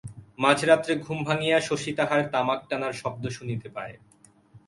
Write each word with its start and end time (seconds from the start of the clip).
মাঝরাত্রে 0.39 0.93
ঘুম 0.95 1.17
ভাঙিয়া 1.23 1.57
শশী 1.59 1.91
তাহার 1.93 2.21
তামাক 2.33 2.59
টানার 2.69 2.93
শব্দ 2.93 3.23
শুনিতে 3.37 3.67
পায়। 3.75 3.95